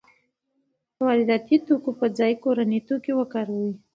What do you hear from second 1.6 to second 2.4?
توکو په ځای